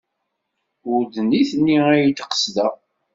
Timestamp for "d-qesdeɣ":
2.17-2.73